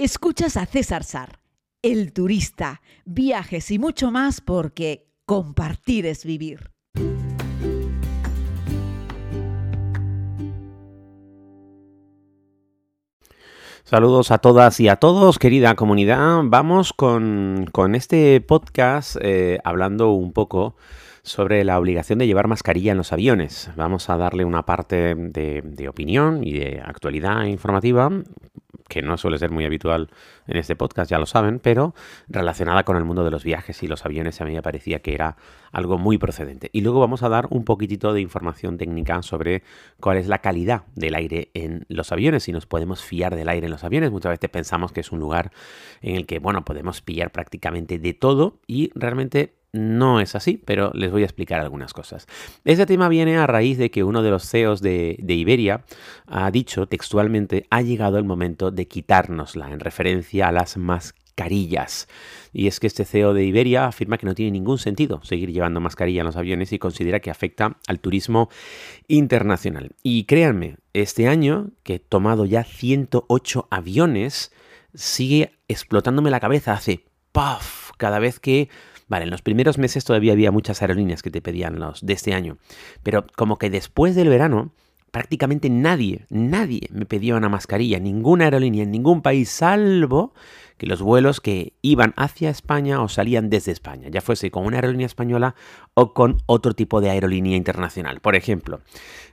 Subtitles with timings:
[0.00, 1.40] Escuchas a César Sar,
[1.82, 6.70] el turista, viajes y mucho más porque compartir es vivir.
[13.82, 16.42] Saludos a todas y a todos, querida comunidad.
[16.44, 20.76] Vamos con, este podcast eh, hablando un poco
[21.24, 23.72] sobre la obligación de llevar mascarilla en los aviones.
[23.74, 28.12] Vamos a darle una parte de opinión y de actualidad informativa
[28.88, 30.08] que no suele ser muy habitual
[30.46, 31.94] en este podcast, ya lo saben, pero
[32.28, 35.14] relacionada con el mundo de los viajes y los aviones a mí me parecía que
[35.14, 35.36] era
[35.70, 36.70] algo muy procedente.
[36.72, 39.62] Y luego vamos a dar un poquitito de información técnica sobre
[40.00, 43.66] cuál es la calidad del aire en los aviones, si nos podemos fiar del aire
[43.66, 44.10] en los aviones.
[44.10, 45.52] Muchas veces pensamos que es un lugar
[46.00, 50.90] en el que, bueno, podemos pillar prácticamente de todo y realmente no es así, pero
[50.94, 52.26] les voy a explicar algunas cosas.
[52.64, 55.84] Este tema viene a raíz de que uno de los CEOs de, Iberia
[56.26, 62.08] ha dicho textualmente, ha llegado el momento de quitárnosla, en referencia a las mascarillas.
[62.52, 65.80] Y es que este CEO de Iberia afirma que no tiene ningún sentido seguir llevando
[65.80, 68.48] mascarilla en los aviones y considera que afecta al turismo
[69.06, 69.92] internacional.
[70.02, 74.52] Y créanme, este año, que he tomado ya 108 aviones,
[74.94, 78.68] sigue explotándome la cabeza, hace puff cada vez que
[79.08, 82.34] Vale, en los primeros meses todavía había muchas aerolíneas que te pedían los de este
[82.34, 82.58] año,
[83.02, 84.72] pero como que después del verano
[85.10, 90.32] prácticamente nadie, nadie me pedía una mascarilla, ninguna aerolínea en ningún país salvo
[90.78, 94.76] que los vuelos que iban hacia España o salían desde España, ya fuese con una
[94.76, 95.54] aerolínea española
[95.94, 98.20] o con otro tipo de aerolínea internacional.
[98.20, 98.80] Por ejemplo,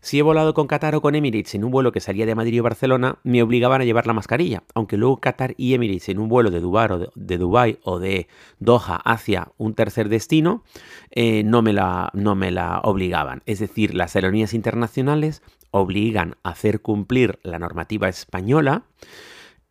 [0.02, 2.60] si he volado con Qatar o con Emirates en un vuelo que salía de Madrid
[2.60, 6.30] o Barcelona, me obligaban a llevar la mascarilla, aunque luego Qatar y Emirates en un
[6.30, 8.28] vuelo de Dubái o de, Dubái o de
[8.60, 10.64] Doha hacia un tercer destino,
[11.12, 13.44] eh, no, me la, no me la obligaban.
[13.46, 15.44] Es decir, las aerolíneas internacionales
[15.78, 18.86] obligan a hacer cumplir la normativa española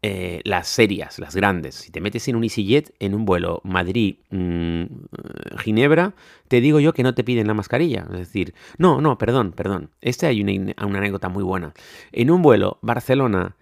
[0.06, 1.76] eh, las serias, las grandes.
[1.76, 6.12] Si te metes en un EasyJet, en un vuelo Madrid-Ginebra, mm,
[6.46, 8.06] te digo yo que no te piden la mascarilla.
[8.12, 9.88] Es decir, no, no, perdón, perdón.
[10.02, 11.72] Esta hay una, anécdota muy buena.
[12.12, 13.56] En un vuelo Barcelona...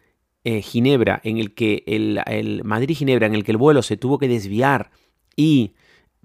[0.45, 4.27] Eh, en el que el, el Madrid-Ginebra, en el que el vuelo se tuvo que
[4.27, 4.91] desviar
[5.37, 5.75] y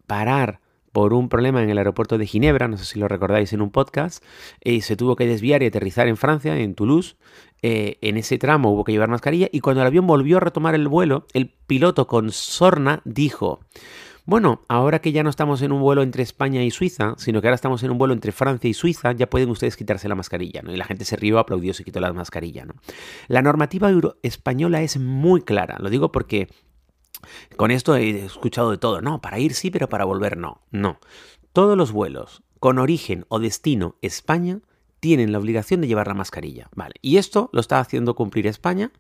[0.08, 0.60] parar
[0.98, 3.70] por un problema en el aeropuerto de Ginebra, no sé si lo recordáis en un
[3.70, 4.24] podcast,
[4.64, 7.18] y se tuvo que desviar y aterrizar en Francia, en Toulouse.
[7.62, 10.74] Eh, en ese tramo hubo que llevar mascarilla y cuando el avión volvió a retomar
[10.74, 13.60] el vuelo, el piloto con sorna dijo,
[14.26, 17.48] bueno, ahora que ya no estamos en un vuelo entre España y Suiza, sino que
[17.48, 20.64] ahora estamos en un vuelo entre Francia y Suiza, ya pueden ustedes quitarse la mascarilla,
[20.64, 20.74] ¿no?
[20.74, 22.66] Y la gente se rió, aplaudió, se quitó la mascarilla.
[23.28, 23.92] La normativa
[24.24, 26.50] española es muy clara, lo digo porque
[27.56, 29.02] con esto he escuchado de todo.
[29.02, 30.62] No, para ir sí, pero para volver no.
[30.72, 31.00] No.
[31.54, 34.60] Todos los vuelos con origen o destino España
[35.00, 36.70] tienen la obligación de llevar la mascarilla.
[36.76, 36.96] Vale.
[37.02, 38.92] Y esto lo está haciendo cumplir España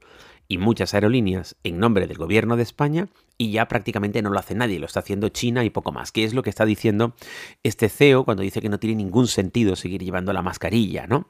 [0.47, 4.55] y muchas aerolíneas en nombre del gobierno de España y ya prácticamente no lo hace
[4.55, 7.13] nadie, lo está haciendo China y poco más, que es lo que está diciendo
[7.63, 11.29] este CEO cuando dice que no tiene ningún sentido seguir llevando la mascarilla, ¿no?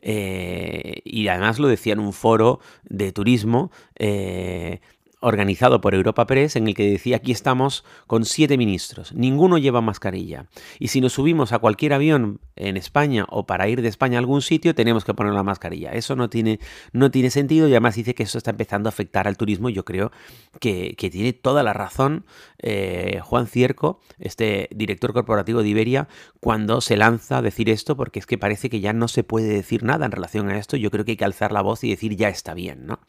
[0.00, 3.70] Eh, y además lo decía en un foro de turismo.
[3.96, 4.80] Eh,
[5.20, 9.80] organizado por Europa Press en el que decía aquí estamos con siete ministros, ninguno lleva
[9.80, 10.46] mascarilla.
[10.78, 14.20] Y si nos subimos a cualquier avión en España o para ir de España a
[14.20, 15.90] algún sitio, tenemos que poner la mascarilla.
[15.92, 16.60] Eso no tiene,
[16.92, 19.68] no tiene sentido y además dice que eso está empezando a afectar al turismo.
[19.70, 20.12] Yo creo
[20.60, 22.26] que, tiene toda la razón
[22.58, 26.08] eh, Juan Cierco, este director corporativo de Iberia,
[26.40, 29.48] cuando se lanza a decir esto, porque es que parece que ya no se puede
[29.48, 30.76] decir nada en relación a esto.
[30.76, 33.00] Yo creo que hay que alzar la voz y decir ya está bien, ¿no?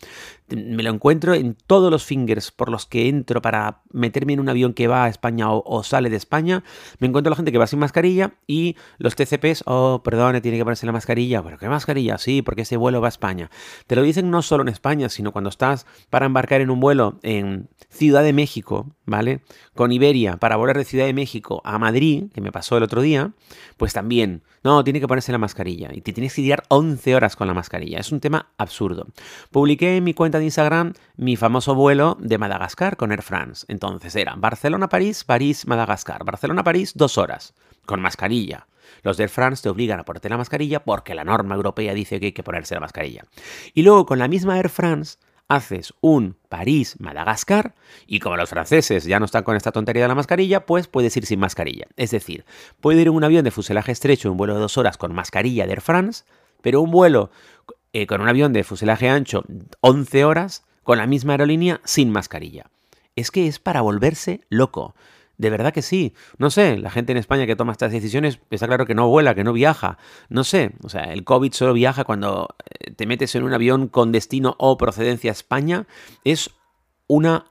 [0.48, 4.50] Me lo encuentro en todos los fingers por los que entro para meterme en un
[4.50, 6.64] avión que va a España o, sale de España,
[7.00, 10.64] me encuentro la gente que va sin mascarilla y los TCPs, oh, perdone, tiene que
[10.64, 11.44] ponerse la mascarilla.
[11.44, 12.18] ¿Pero qué mascarilla?
[12.18, 13.50] Sí, porque ese vuelo va a España.
[13.88, 17.20] Te lo dicen no solo en España, sino cuando estás para embarcar en un vuelo
[17.24, 19.42] en Ciudad de México, ¿vale?
[19.76, 23.02] Con Iberia, para volar de Ciudad de México a Madrid, que me pasó el otro
[23.02, 23.32] día,
[23.78, 25.90] pues también, no, tiene que ponerse la mascarilla.
[25.94, 28.00] Y te tienes que tirar 11 horas con la mascarilla.
[28.00, 29.08] Es un tema absurdo.
[29.52, 33.66] Publiqué en mi cuenta de Instagram mi famoso vuelo de Madagascar con Air France.
[33.68, 36.24] Entonces era Barcelona-París, París-Madagascar.
[36.24, 37.54] Barcelona-París, dos horas,
[37.86, 38.68] con mascarilla.
[39.04, 42.20] Los de Air France te obligan a ponerte la mascarilla porque la norma europea dice
[42.20, 43.24] que hay que ponerse la mascarilla.
[43.74, 45.18] Y luego con la misma Air France
[45.50, 47.74] haces un París-Madagascar
[48.08, 51.18] y como los franceses ya no están con esta tontería de la mascarilla, pues puedes
[51.18, 51.88] ir sin mascarilla.
[51.98, 52.46] Es decir,
[52.80, 55.66] puedes ir en un avión de fuselaje estrecho, un vuelo de dos horas con mascarilla
[55.66, 56.24] de Air France,
[56.62, 57.32] pero un vuelo
[57.92, 59.44] eh, con un avión de fuselaje ancho
[59.82, 62.70] 11 horas con la misma aerolínea sin mascarilla.
[63.16, 64.96] Es que es para volverse loco.
[65.40, 66.14] De verdad que sí.
[66.38, 69.34] No sé, la gente en España que toma estas decisiones está claro que no vuela,
[69.34, 69.98] que no viaja.
[70.28, 73.88] No sé, o sea, el COVID solo viaja cuando eh, te metes en un avión
[73.88, 75.88] con destino o procedencia a España.
[76.26, 76.52] Es
[77.08, 77.46] una,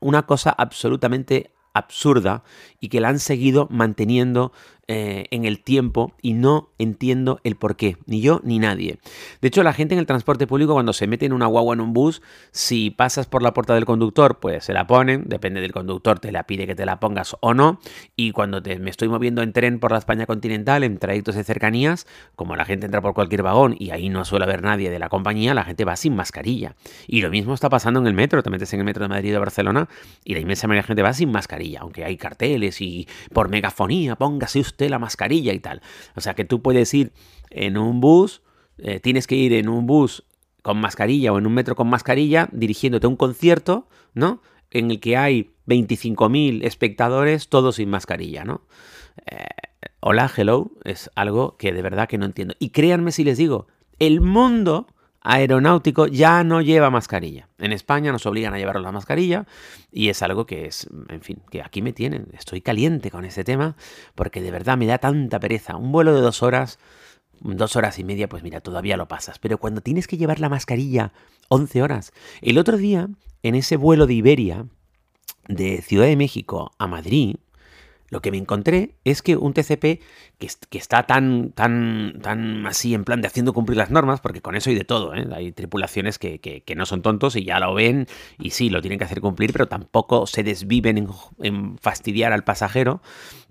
[0.00, 2.44] una cosa absolutamente absurda
[2.80, 4.52] y que la han seguido manteniendo
[4.90, 8.98] eh, en el tiempo y no entiendo el por qué, ni yo ni nadie.
[9.42, 11.82] De hecho, la gente en el transporte público cuando se mete en una guagua en
[11.82, 15.72] un bus, si pasas por la puerta del conductor, pues se la ponen, depende del
[15.72, 17.80] conductor, te la pide que te la pongas o no,
[18.16, 22.06] y cuando me estoy moviendo en tren por la España continental, en trayectos de cercanías,
[22.34, 25.10] como la gente entra por cualquier vagón y ahí no suele haber nadie de la
[25.10, 26.76] compañía, la gente va sin mascarilla.
[27.06, 29.36] Y lo mismo está pasando en el metro, te metes en el metro de Madrid
[29.36, 29.86] o Barcelona
[30.24, 33.50] y la inmensa mayoría de la gente va sin mascarilla, aunque hay carteles y por
[33.50, 35.82] megafonía, póngase usted la mascarilla y tal.
[36.14, 37.12] O sea que tú puedes ir
[37.50, 38.42] en un bus,
[38.78, 40.24] eh, tienes que ir en un bus
[40.62, 44.42] con mascarilla o en un metro con mascarilla dirigiéndote a un concierto, ¿no?
[44.70, 48.62] En el que hay 25.000 espectadores, todos sin mascarilla, ¿no?
[49.26, 49.46] Eh,
[50.00, 52.54] hola, hello, es algo que de verdad que no entiendo.
[52.58, 53.66] Y créanme si les digo,
[53.98, 54.86] el mundo
[55.28, 57.48] aeronáutico ya no lleva mascarilla.
[57.58, 59.46] En España nos obligan a llevar la mascarilla
[59.92, 62.28] y es algo que es, en fin, que aquí me tienen.
[62.32, 63.76] Estoy caliente con este tema
[64.14, 65.76] porque de verdad me da tanta pereza.
[65.76, 66.78] Un vuelo de dos horas,
[67.40, 69.38] dos horas y media, pues mira, todavía lo pasas.
[69.38, 71.12] Pero cuando tienes que llevar la mascarilla
[71.48, 72.12] 11 horas.
[72.40, 73.08] El otro día,
[73.42, 74.64] en ese vuelo de Iberia,
[75.46, 77.36] de Ciudad de México a Madrid,
[78.10, 80.00] lo que me encontré es que un TCP
[80.38, 84.54] que, está tan, tan, tan así en plan de haciendo cumplir las normas, porque con
[84.54, 85.26] eso hay de todo, ¿eh?
[85.32, 88.06] hay tripulaciones que, no son tontos y ya lo ven
[88.38, 91.08] y sí, lo tienen que hacer cumplir, pero tampoco se desviven
[91.42, 93.02] en, fastidiar al pasajero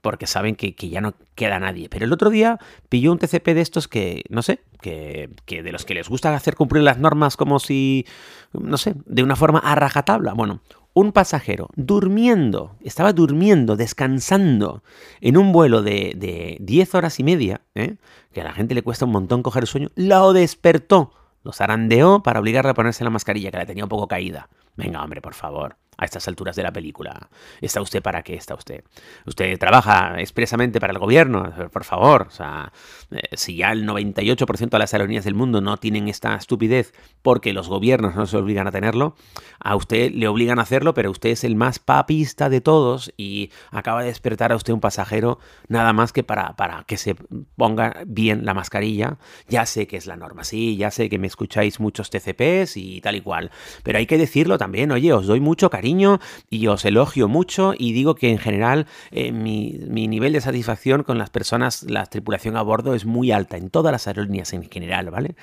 [0.02, 1.90] porque saben que, ya no queda nadie.
[1.90, 5.72] Pero el otro día pilló un TCP de estos que, no sé, que, que de
[5.72, 8.06] los que les gusta hacer cumplir las normas como si,
[8.54, 10.34] no sé, de una forma a rajatabla.
[10.34, 10.62] Bueno,
[11.00, 14.82] un pasajero durmiendo, estaba durmiendo, descansando
[15.22, 17.98] en un vuelo de, de 10 horas y media, ¿eh?
[18.34, 21.12] que a la gente le cuesta un montón coger sueño, lo despertó,
[21.44, 24.50] lo zarandeó para obligarle a ponerse la mascarilla, que la tenía un poco caída.
[24.76, 27.30] Venga, hombre, por favor a estas alturas de la película.
[27.60, 28.84] ¿Está usted para qué está usted?
[29.26, 31.52] ¿Usted trabaja expresamente para el gobierno?
[31.72, 32.72] Por favor, o sea,
[33.12, 37.54] eh, si ya el 98% de las aerolíneas del mundo no tienen esta estupidez porque
[37.54, 39.16] los gobiernos no se obligan a tenerlo,
[39.60, 43.52] a usted le obligan a hacerlo, pero usted es el más papista de todos y
[43.72, 47.16] acaba de despertar a usted un pasajero nada más que para, para que se
[47.56, 49.18] ponga bien la mascarilla.
[49.50, 53.02] Ya sé que es la norma, sí, ya sé que me escucháis muchos TCPs y
[53.02, 53.52] tal y cual,
[53.84, 55.87] pero hay que decirlo también, oye, os doy mucho cariño
[56.50, 61.04] y os elogio mucho y digo que en general eh, mi, mi, nivel de satisfacción
[61.04, 64.70] con las personas, la tripulación a bordo es muy alta en todas las aerolíneas en
[64.70, 65.36] general, ¿vale?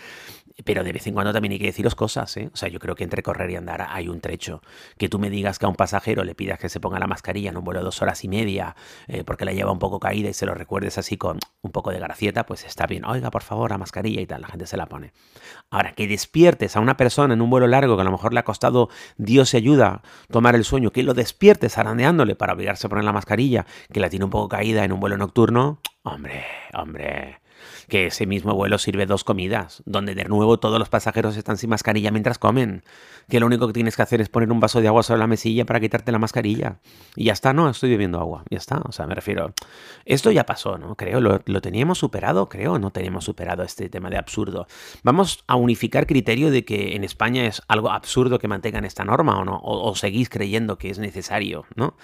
[0.63, 2.49] Pero de vez en cuando también hay que deciros cosas, ¿eh?
[2.53, 4.63] O sea, yo creo que entre correr y andar hay un trecho.
[4.97, 7.51] Que tú me digas que a un pasajero le pidas que se ponga la mascarilla
[7.51, 8.77] en un vuelo de dos horas y media
[9.09, 11.91] eh, porque la lleva un poco caída y se lo recuerdes así con un poco
[11.91, 13.05] de gracieta, pues está bien.
[13.05, 15.13] Oiga, por favor, la mascarilla y tal, la gente se la pone.
[15.71, 18.39] Ahora, que despiertes a una persona en un vuelo largo que a lo mejor le
[18.39, 22.91] ha costado Dios se ayuda tomar el sueño, que lo despiertes arandeándole para obligarse a
[22.91, 27.44] poner la mascarilla, que la tiene un poco caída en un vuelo nocturno, hombre, hombre
[27.89, 31.71] que ese mismo vuelo sirve dos comidas, donde de nuevo todos los pasajeros están sin
[31.71, 32.83] mascarilla mientras comen,
[33.29, 35.27] que lo único que tienes que hacer es poner un vaso de agua sobre la
[35.27, 36.79] mesilla para quitarte la mascarilla.
[37.17, 39.53] Y ya está, no, estoy bebiendo agua, ya está, o sea, me refiero,
[40.05, 40.95] esto ya pasó, ¿no?
[40.97, 44.67] Creo, lo, teníamos superado, creo, no teníamos superado este tema de absurdo.
[45.03, 49.39] Vamos a unificar criterio de que en España es algo absurdo que mantengan esta norma
[49.39, 51.97] o no, o, seguís creyendo que es necesario, ¿no?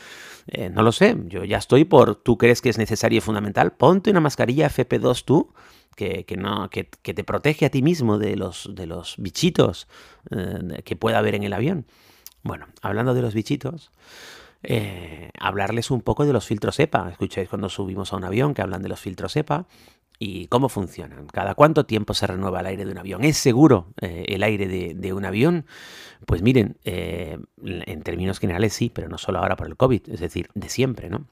[0.46, 3.72] Eh, no lo sé, yo ya estoy por, ¿tú crees que es necesario y fundamental?
[3.72, 5.52] Ponte una mascarilla FP2 tú
[5.96, 9.88] que, no, que, te protege a ti mismo de los, de los bichitos
[10.30, 11.86] eh, que pueda haber en el avión.
[12.42, 13.90] Bueno, hablando de los bichitos,
[14.62, 17.10] eh, hablarles un poco de los filtros EPA.
[17.10, 19.66] Escucháis cuando subimos a un avión que hablan de los filtros EPA
[20.18, 21.26] y cómo funcionan.
[21.26, 23.24] ¿Cada cuánto tiempo se renueva el aire de un avión?
[23.24, 25.66] ¿Es seguro eh, el aire de, de, un avión?
[26.26, 30.48] Pues miren, en términos generales sí, pero no solo ahora por el COVID, es decir,
[30.54, 31.26] de siempre, ¿no?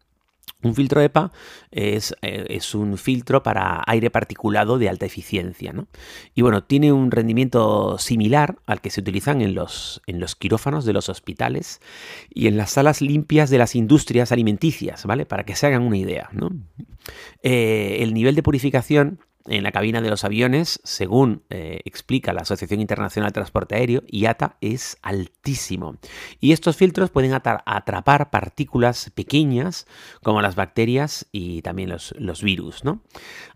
[0.63, 1.31] Un filtro EPA
[1.71, 5.73] es, eh, es, un filtro para aire particulado de alta eficiencia.
[5.73, 5.87] ¿no?
[6.35, 10.85] Y bueno, tiene un rendimiento similar al que se utilizan en los, en los quirófanos
[10.85, 11.81] de los hospitales
[12.29, 15.27] y en las salas limpias de las industrias alimenticias, ¿vale?
[15.27, 16.29] Para que se hagan una idea.
[16.33, 16.51] ¿no?
[17.43, 22.43] Eh, el nivel de purificación en la cabina de los aviones, según eh, explica la
[22.43, 25.97] Asociación Internacional de Transporte Aéreo, IATA, es altísimo.
[26.41, 29.87] Y estos filtros pueden atrapar partículas pequeñas
[30.23, 32.85] como las bacterias y también los, virus.
[32.85, 33.03] ¿no?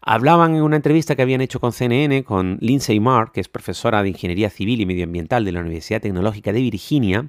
[0.01, 4.03] Hablaban en una entrevista que habían hecho con CNN con Lindsay Marr, que es profesora
[4.03, 7.29] de Ingeniería Civil y Medioambiental de la Universidad Tecnológica de Virginia,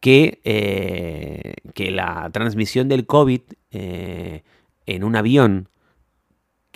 [0.00, 4.42] que, eh, que la transmisión del COVID eh,
[4.86, 5.68] en un avión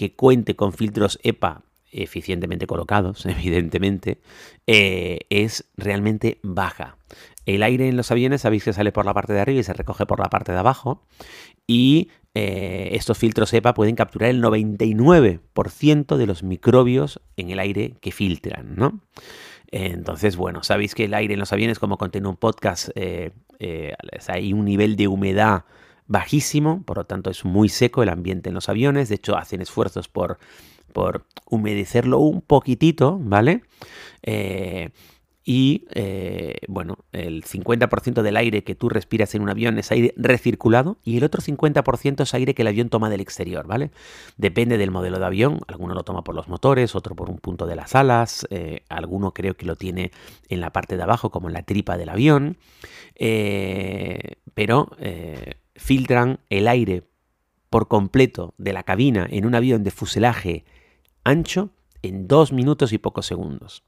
[0.00, 1.60] que cuente con filtros EPA
[1.92, 4.18] eficientemente colocados, evidentemente,
[4.66, 6.96] eh, es realmente baja.
[7.44, 9.74] El aire en los aviones sabéis que sale por la parte de arriba y se
[9.74, 11.04] recoge por la parte de abajo.
[11.66, 17.92] Y eh, estos filtros EPA pueden capturar el 99% de los microbios en el aire
[18.00, 19.02] que filtran, ¿no?
[19.70, 23.32] Entonces, bueno, sabéis que el aire en los aviones, como conté en un podcast, eh,
[24.28, 25.64] hay un nivel de humedad
[26.10, 29.62] bajísimo, por lo tanto es muy seco el ambiente en los aviones, de hecho hacen
[29.62, 30.38] esfuerzos por,
[30.92, 33.62] por humedecerlo un poquitito, ¿vale?
[35.52, 40.12] y eh, bueno, el 50% del aire que tú respiras en un avión es aire
[40.16, 43.90] recirculado y el otro 50% es aire que el avión toma del exterior, ¿vale?
[44.36, 47.66] Depende del modelo de avión, alguno lo toma por los motores, otro por un punto
[47.66, 50.12] de las alas, eh, alguno creo que lo tiene
[50.48, 52.58] en la parte de abajo como en la tripa del avión,
[53.16, 54.90] eh, pero
[55.80, 57.08] filtran el aire
[57.70, 60.64] por completo de la cabina en un avión de fuselaje
[61.24, 61.70] ancho
[62.02, 63.82] en dos minutos y pocos segundos.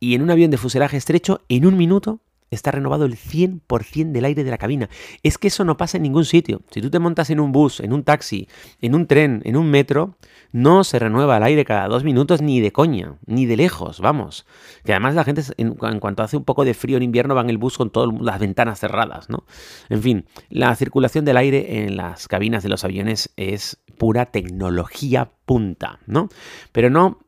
[0.00, 4.24] Y en un avión de fuselaje estrecho, en un minuto está renovado el 100% del
[4.24, 4.88] aire de la cabina.
[5.22, 6.62] Es que eso no pasa en ningún sitio.
[6.70, 8.48] Si tú te montas en un bus, en un taxi,
[8.80, 10.16] en un tren, en un metro,
[10.52, 14.46] no se renueva el aire cada dos minutos ni de coña, ni de lejos, vamos.
[14.84, 17.50] Que además la gente, en, cuanto hace un poco de frío en invierno, va en
[17.50, 19.44] el bus con todas las ventanas cerradas, ¿no?
[19.88, 25.30] En fin, la circulación del aire en las cabinas de los aviones es pura tecnología
[25.44, 26.28] punta, ¿no?
[26.72, 27.25] Pero no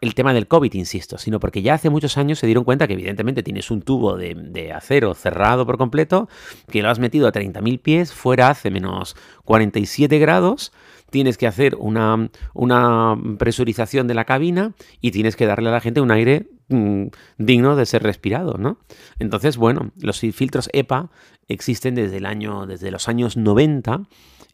[0.00, 2.94] el tema del COVID, insisto, sino porque ya hace muchos años se dieron cuenta que
[2.94, 6.28] evidentemente tienes un tubo de, acero cerrado por completo,
[6.70, 10.72] que lo has metido a 30.000 pies, fuera hace menos 47 grados,
[11.10, 15.80] tienes que hacer una, una, presurización de la cabina y tienes que darle a la
[15.80, 17.06] gente un aire mm,
[17.38, 18.78] digno de ser respirado, ¿no?
[19.18, 21.10] Entonces, bueno, los filtros EPA
[21.48, 24.02] existen desde el año, desde los años 90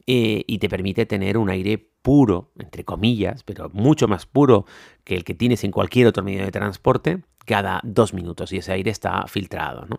[0.07, 4.65] eh, y te permite tener un aire puro, entre comillas, pero mucho más puro
[5.03, 8.75] que el que tienes en cualquier otro medio de transporte cada dos minutos y ese
[8.75, 9.87] aire está filtrado.
[9.87, 9.99] ¿no?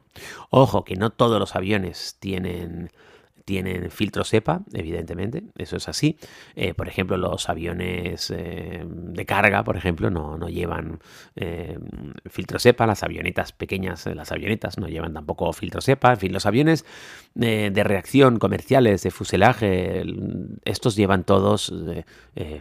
[0.50, 2.92] Ojo que no todos los aviones tienen
[3.46, 6.18] tienen filtro SEPA, evidentemente, eso es así.
[6.56, 11.00] Eh, por ejemplo, los aviones eh, de carga, por ejemplo, no, no llevan
[11.36, 11.80] eh,
[12.30, 16.46] filtro SEPA, las avionetas pequeñas, las avionetas no llevan tampoco filtro SEPA, en fin, los
[16.46, 16.86] aviones
[17.36, 20.04] de reacción comerciales, de fuselaje,
[20.66, 21.72] estos llevan todos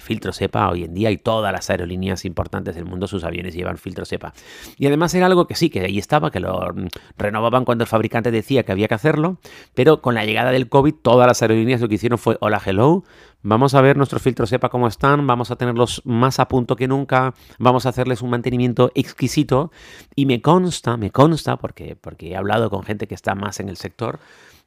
[0.01, 3.79] filtro SEPA hoy en día y todas las aerolíneas importantes del mundo, sus aviones llevan
[3.79, 4.35] filtro SEPA.
[4.77, 6.75] Y además era algo que sí, que ahí estaba, que lo
[7.17, 9.39] renovaban cuando el fabricante decía que había que hacerlo,
[9.75, 13.05] pero con la llegada del COVID, todas las aerolíneas lo que hicieron fue, hola, hello,
[13.43, 16.89] vamos a ver nuestros filtros SEPA cómo están, vamos a tenerlos más a punto que
[16.89, 19.71] nunca, vamos a hacerles un mantenimiento exquisito.
[20.15, 23.69] Y me consta, me consta, porque, porque he hablado con gente que está más en
[23.69, 24.19] el sector,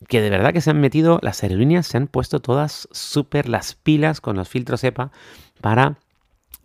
[0.08, 3.76] que de verdad que se han metido, las aerolíneas se han puesto todas súper las
[3.76, 5.12] pilas con los filtros SEPA
[5.62, 5.98] para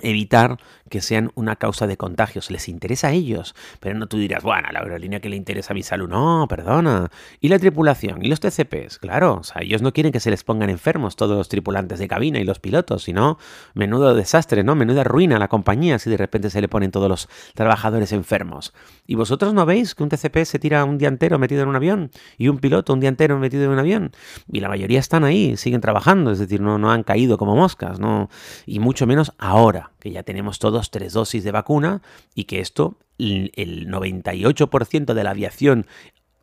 [0.01, 0.59] evitar
[0.95, 2.53] que sean una causa de contagios.
[2.53, 5.73] Les interesa a ellos, pero no tú dirás, bueno, a la aerolínea que le interesa
[5.73, 6.09] a mi salud.
[6.09, 7.11] No, perdona.
[7.41, 8.25] ¿Y la tripulación?
[8.25, 9.01] ¿Y los TCPs?
[9.01, 12.07] Claro, o sea, ellos no quieren que se les pongan enfermos todos los tripulantes de
[12.07, 13.39] cabina y los pilotos, sino
[13.75, 14.77] menudo desastre, ¿no?
[14.77, 18.73] Menuda ruina a la compañía si de repente se le ponen todos los trabajadores enfermos.
[19.05, 21.75] ¿Y vosotros no veis que un TCP se tira un día entero metido en un
[21.75, 24.13] avión y un piloto un día entero metido en un avión?
[24.47, 27.99] Y la mayoría están ahí, siguen trabajando, es decir, no, no han caído como moscas,
[27.99, 28.31] ¿no?
[28.65, 32.03] Y mucho menos ahora que ya tenemos todos tres dosis de vacuna
[32.35, 35.87] y que esto, el 98% de la aviación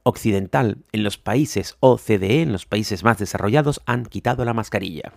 [0.03, 5.13] occidental en los países OCDE, en los países más desarrollados, han quitado la mascarilla.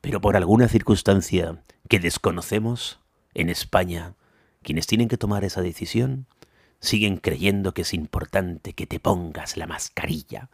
[0.00, 3.00] Pero por alguna circunstancia que desconocemos,
[3.34, 4.14] en España,
[4.62, 6.26] quienes tienen que tomar esa decisión
[6.80, 10.48] siguen creyendo que es importante que te pongas la mascarilla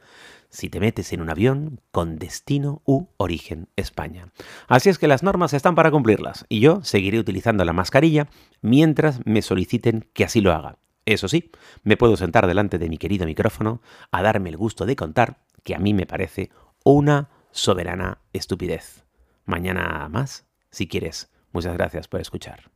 [0.54, 4.28] si te metes en un avión con destino u origen España.
[4.68, 8.28] Así es que las normas están para cumplirlas y yo seguiré utilizando la mascarilla
[8.62, 10.78] mientras me soliciten que así lo haga.
[11.06, 11.50] Eso sí,
[11.82, 13.82] me puedo sentar delante de mi querido micrófono
[14.12, 16.50] a darme el gusto de contar que a mí me parece
[16.84, 19.04] una soberana estupidez.
[19.44, 21.30] Mañana más, si quieres.
[21.52, 22.73] Muchas gracias por escuchar.